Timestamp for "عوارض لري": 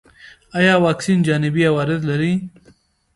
1.71-2.33